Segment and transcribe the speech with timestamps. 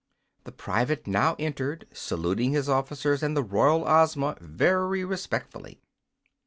[0.45, 5.79] The private now entered, saluting his officers and the royal Ozma very respectfully.